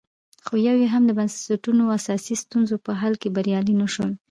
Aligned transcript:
خو 0.45 0.53
یو 0.67 0.75
یې 0.81 0.87
هم 0.93 1.03
د 1.05 1.11
بنسټونو 1.17 1.83
اساسي 1.97 2.35
ستونزو 2.43 2.75
په 2.85 2.91
حل 3.01 3.13
کې 3.21 3.29
بریالي 3.35 3.73
نه 3.81 3.87
شول 3.93 4.11